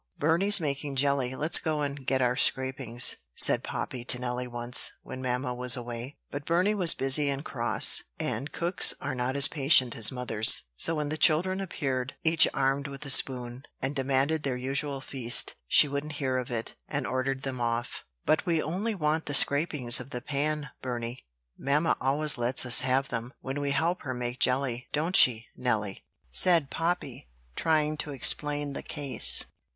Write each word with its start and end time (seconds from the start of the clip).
"Burney's 0.17 0.59
making 0.59 0.95
jelly: 0.95 1.35
let's 1.35 1.59
go 1.59 1.81
and 1.81 2.07
get 2.07 2.23
our 2.23 2.35
scrapings," 2.35 3.17
said 3.35 3.61
Poppy 3.63 4.03
to 4.05 4.17
Nellie 4.17 4.47
once, 4.47 4.91
when 5.03 5.21
mamma 5.21 5.53
was 5.53 5.77
away. 5.77 6.17
But 6.31 6.43
Burney 6.43 6.73
was 6.73 6.95
busy 6.95 7.29
and 7.29 7.45
cross, 7.45 8.01
and 8.19 8.51
cooks 8.51 8.95
are 8.99 9.13
not 9.13 9.35
as 9.35 9.47
patient 9.47 9.95
as 9.95 10.11
mothers; 10.11 10.63
so 10.75 10.95
when 10.95 11.09
the 11.09 11.19
children 11.19 11.61
appeared, 11.61 12.15
each 12.23 12.47
armed 12.51 12.87
with 12.87 13.05
a 13.05 13.11
spoon, 13.11 13.61
and 13.79 13.95
demanded 13.95 14.41
their 14.41 14.57
usual 14.57 15.01
feast, 15.01 15.53
she 15.67 15.87
wouldn't 15.87 16.13
hear 16.13 16.39
of 16.39 16.49
it, 16.49 16.73
and 16.87 17.05
ordered 17.05 17.43
them 17.43 17.61
off. 17.61 18.03
"But 18.25 18.43
we 18.47 18.59
only 18.59 18.95
want 18.95 19.27
the 19.27 19.35
scrapings 19.35 19.99
of 19.99 20.09
the 20.09 20.19
pan, 20.19 20.71
Burney: 20.81 21.27
mamma 21.59 21.95
always 22.01 22.39
lets 22.39 22.65
us 22.65 22.81
have 22.81 23.09
them, 23.09 23.35
when 23.41 23.61
we 23.61 23.69
help 23.69 24.01
her 24.01 24.15
make 24.15 24.39
jelly; 24.39 24.87
don't 24.93 25.15
she, 25.15 25.45
Nelly?" 25.55 26.03
said 26.31 26.71
Poppy, 26.71 27.29
trying 27.55 27.97
to 27.97 28.09
explain 28.13 28.73
the 28.73 28.81
case. 28.81 29.45